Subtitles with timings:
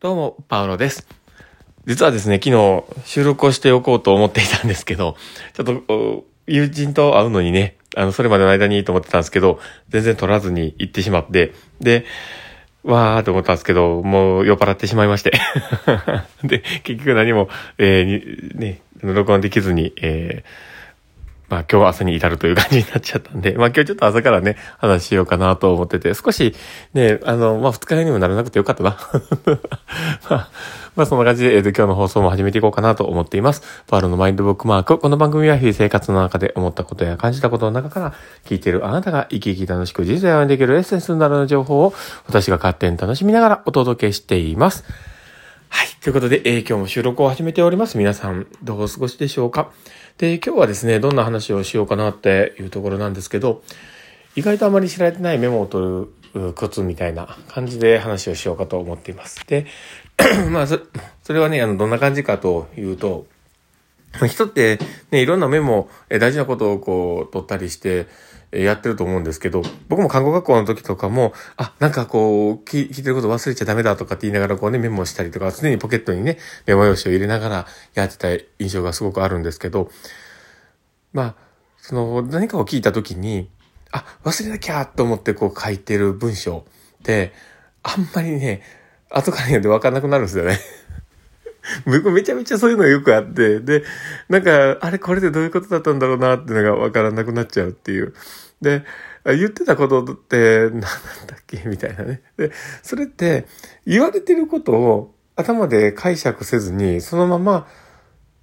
[0.00, 1.08] どうも、パウロです。
[1.84, 5.16] 実はですね、昨日収録をしておこうと思っていたんですけど、
[5.54, 9.58] ちょっと友人と会うのにね、あの、それまでの間にいいと思ってたんですけど、
[9.88, 12.04] 全然取らずに行ってしまって、で、
[12.84, 15.32] わーと思ったんですけど、もう酔っ払ってしまいまして。
[16.46, 20.77] で、結局何も、えーね、録音できずに、えー
[21.48, 26.54] まあ今日朝に至るという感じになっちゃったんで、 まあ今日ちょっと朝からね、話しようかなと思ってて、少し
[26.92, 28.96] ね、あの、まあ二日酔いにもならなくてよかったな。
[30.28, 30.48] まあ、
[30.94, 33.62] まあそんな感じで、えっ、と今日の放送も始めていこうかなと思っています。
[33.86, 34.98] パールのマインドブックマーク。
[34.98, 41.94] この番組は日々生活の中で思ったことや感じたことの中から、聞いているあなたが生き生き楽しく人生を歩んでいけるエッセンスになる情報を、
[42.26, 44.84] 私が勝手に楽しみながらお届けしています。
[46.08, 47.98] ということで、えー今日も収録を始めております。
[47.98, 49.70] 皆さん、どうお過ごしでしょうか？
[50.16, 53.62] で、今日はですね、どんな話をしようかなっていうところなんですけど、
[54.34, 59.46] 意外とあまり知られてないメモを取るコツみたいな感じで話をしようかと思っています。
[59.46, 59.66] で、
[60.50, 60.80] まあそ、
[61.22, 63.26] それはね、あの、どんな感じかというと、
[64.26, 64.78] 人って
[65.10, 68.06] ね、いろんなメモ、え大事なことをこう、取ったりして、
[68.50, 78.28] えやってると思うんですけど、僕も看護学校の時とかも、あ、なんかこう、聞いてること忘れちゃダメだとかって言いながらこうね、メモしたりとか、常にポケットにね、メモ用紙を入れながらやってた
[78.58, 79.90] 印象がすごくあるんですけど、
[81.12, 81.34] まあ、
[81.76, 83.50] その、何かを聞いた時に、
[83.90, 86.64] あ、忘れなきゃと思ってこう書いてる文章
[87.00, 87.32] って、
[87.82, 88.62] あんまりね、
[89.10, 90.58] 後から読んで分かんなくなるんですよね。
[91.86, 93.84] 僕めちゃめちゃそういうのがよくあって、で、
[94.28, 98.14] なんか、あれこれでどういうことだったんだろうなっていうのが分からなくなっちゃうっていう。
[98.60, 98.84] で、
[99.24, 100.88] 言ってたことって何なんだ
[101.36, 101.62] っけ？
[101.66, 102.22] みたいなね。
[102.36, 102.50] で、
[102.82, 103.46] それって
[103.86, 107.68] 言われてることを頭で解釈せずに、そのまま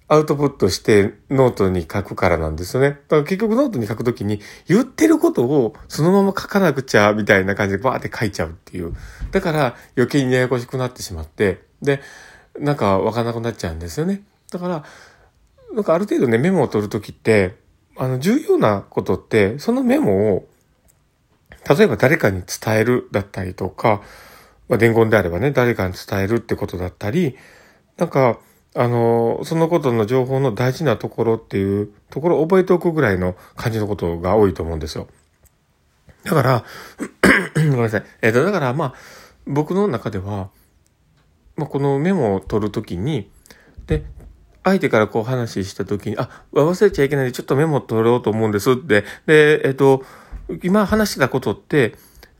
[0.08, 2.90] アウトプットしてノートに書くからなんですよね。
[2.90, 8.94] だから結局ノートに書くときに言ってることをそのまま書かなくちゃみたいな感じでバーって書いちゃうっていう。
[9.32, 12.00] だから余計にややこしくなってしまって、で、
[12.58, 14.22] なんかわかんなくなっちゃうんですよね。
[14.50, 14.84] だから、
[15.72, 17.56] なんかある程度ね、メモを取るときって、
[17.96, 20.48] あの、重要なことって、そのメモを、
[21.68, 24.02] 例えば誰かに伝えるだったりとか、
[24.68, 27.36] まあ、伝言であればね、誰かに伝えるってことだったり、
[27.96, 28.38] なんか、
[28.74, 35.08] あの、そのことの情報の大事なところっていうところを覚えておくぐらいの感じのことが多いと思うんですよ。
[36.24, 36.64] だから、
[37.54, 38.04] ごめんなさい。
[38.20, 38.94] えっ、と、だからまあ、
[39.46, 40.50] 僕の中では、
[41.56, 43.30] まあ、このメモを取るときに、
[43.86, 44.04] で、
[44.64, 49.04] 相手からこう話したときに、あ、忘れちゃいけないんで、ちょっとメモ取ろうと思うんですって。
[49.26, 50.04] で、えっ、と、
[50.62, 51.94] 今話してたことって、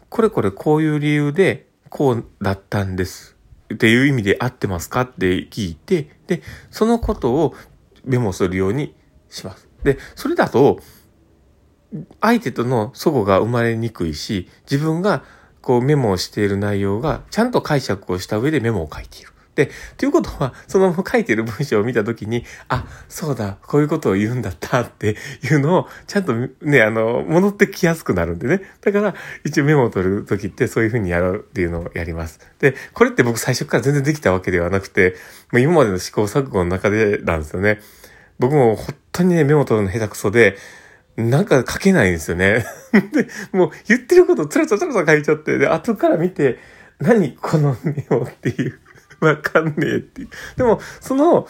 [0.08, 3.36] これこれこういう理由で、こうだったんです。
[3.72, 5.02] っていう意味で合ってますか？
[5.02, 7.54] って聞いて、で、そのことを
[8.04, 8.94] メモするように
[9.28, 9.68] します。
[9.84, 10.80] で、それだと、
[12.20, 15.24] 相手との齟齬が生まれにくいし、自分が
[15.66, 19.32] こうメモをしている内容がちゃんと解釈をした上でメモを書いている。
[19.56, 28.60] で、ということは、その書いている文章を見たときに、あ、そうだ、こういうことを言うんだったっていうのを、ちゃんとね、あの、戻ってきやすくなるんでね。
[28.82, 32.38] だから、一応メモを取るときってそういうふうにやるっていうのをやります。
[32.60, 35.16] で、これって僕最初から全然できたわけではなくて、
[35.50, 37.80] もう今までの試行錯誤の中でなんですよね。
[38.38, 40.58] 僕も本当にね、メモを取るの下手くそで、
[41.16, 42.64] なんか書けないんですよね。
[43.12, 46.58] で、もう言ってることつらつらつらつら書いちゃって、で、後から見て、
[46.98, 48.80] 何このメモっていう。
[49.20, 50.28] わかんねえっていう。
[50.56, 51.48] でも、その、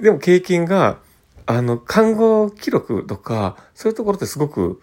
[0.00, 0.98] でも経験が、
[1.46, 4.80] あの、看護記録とか、そういうところってすごく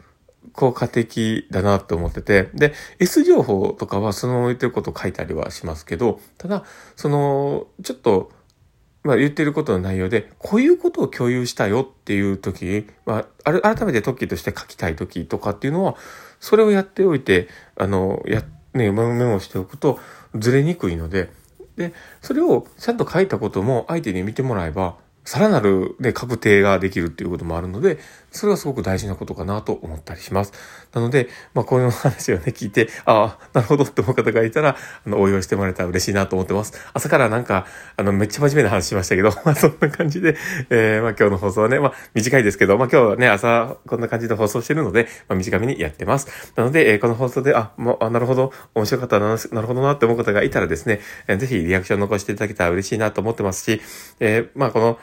[0.53, 6.63] 効果的だなと思ってて、で、S 情報とかはその言ってることを書いたりはしますけど、ただ、
[6.95, 8.31] その、ちょっと、
[9.05, 15.95] まあ言ってることの内容で、こういうことを共有したよっていう時、まあ、あ、改めてトッキーとして書きたい時とかっていうのは、
[16.39, 18.41] それをやっておいて、あの、や、
[18.73, 19.99] ね、メモしておくと
[20.33, 21.29] ずれにくいので、
[21.77, 24.95] で、それをちゃんと書いたことも相手に見てもらえば、
[25.25, 27.97] さらなるね、確定ができるっていうこともあるので、
[28.30, 30.53] それはすごく大事なことかなと思ったりします。
[30.94, 36.74] なので、まあ、こういう話をね、聞いて、ああ、なるほどって思う方がいたら、あの、応用してもらえたら嬉しいなと思ってます。
[36.94, 37.66] 朝からなんか、
[37.98, 40.38] あの、めっちゃ真面目な話しましたけど、 まあ、そんな感じで、
[40.69, 46.54] えー、まあ、今日の放送はね、まあ、短いですけど、まあ、今日はね、朝、こんな感じで放送してるので、まあ、短めにやってます。
[46.56, 53.81] なので、えー、この放送で、あ、もう、あ、なるほど、面白かったな、なるほどなって思う方がいたらですね、えーぜひリアクション残していただけたら嬉しいなと思ってますし、
[54.19, 55.00] えー、まあ、この、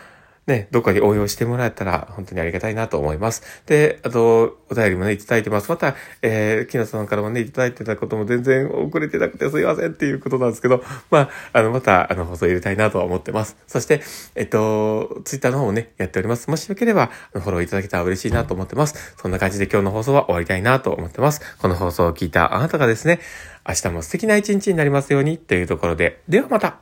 [0.47, 3.63] ね、どっかに応用してもらえたら本当にありがたいなと思います。
[3.67, 5.71] で、あと、お便りもね、いただいてます。
[5.71, 13.57] また、えー、木野さんからもね、いただいてたことも全然遅れてなくてすいませんっていうことなんですけど、まあ、あの、また、あの、放送入れたいなとは思ってます。
[13.69, 14.03] そして、
[14.35, 16.51] えっと、ツイッターの方もね、やっております。
[16.51, 19.15] もしよければ、フォローいただけたら嬉しいなと思ってます。
[19.17, 21.41] そんな感じで今日の放送は終わりたいなと思ってます。
[21.59, 23.21] この放送を聞いたあなたがですね、
[23.69, 26.79] 明日も素敵な一日になりますようにというところで、ではまた